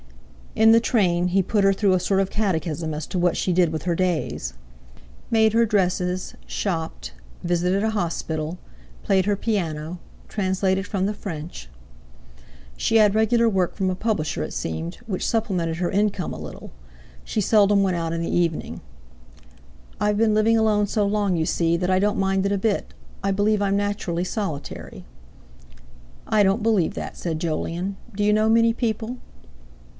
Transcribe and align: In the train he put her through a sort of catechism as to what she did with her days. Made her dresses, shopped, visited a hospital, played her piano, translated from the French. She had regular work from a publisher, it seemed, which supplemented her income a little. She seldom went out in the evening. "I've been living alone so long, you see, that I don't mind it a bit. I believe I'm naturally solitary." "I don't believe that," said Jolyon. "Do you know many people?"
In 0.55 0.71
the 0.73 0.79
train 0.81 1.27
he 1.29 1.41
put 1.43 1.63
her 1.63 1.71
through 1.71 1.93
a 1.93 1.99
sort 1.99 2.19
of 2.19 2.29
catechism 2.31 2.93
as 2.93 3.05
to 3.07 3.19
what 3.19 3.37
she 3.37 3.53
did 3.53 3.69
with 3.71 3.83
her 3.83 3.95
days. 3.95 4.53
Made 5.29 5.53
her 5.53 5.65
dresses, 5.65 6.33
shopped, 6.47 7.13
visited 7.43 7.83
a 7.83 7.91
hospital, 7.91 8.57
played 9.03 9.25
her 9.25 9.35
piano, 9.37 9.99
translated 10.27 10.87
from 10.87 11.05
the 11.05 11.13
French. 11.13 11.69
She 12.75 12.97
had 12.97 13.15
regular 13.15 13.47
work 13.47 13.75
from 13.75 13.89
a 13.91 13.95
publisher, 13.95 14.43
it 14.43 14.53
seemed, 14.53 14.95
which 15.05 15.25
supplemented 15.25 15.77
her 15.77 15.91
income 15.91 16.33
a 16.33 16.39
little. 16.39 16.71
She 17.23 17.39
seldom 17.39 17.81
went 17.81 17.95
out 17.95 18.11
in 18.11 18.21
the 18.21 18.35
evening. 18.35 18.81
"I've 20.01 20.17
been 20.17 20.33
living 20.33 20.57
alone 20.57 20.87
so 20.87 21.05
long, 21.05 21.37
you 21.37 21.45
see, 21.45 21.77
that 21.77 21.91
I 21.91 21.99
don't 21.99 22.17
mind 22.19 22.45
it 22.45 22.51
a 22.51 22.57
bit. 22.57 22.93
I 23.23 23.31
believe 23.31 23.61
I'm 23.61 23.77
naturally 23.77 24.23
solitary." 24.23 25.05
"I 26.27 26.41
don't 26.43 26.63
believe 26.63 26.95
that," 26.95 27.15
said 27.15 27.39
Jolyon. 27.39 27.95
"Do 28.15 28.23
you 28.23 28.33
know 28.33 28.49
many 28.49 28.73
people?" 28.73 29.17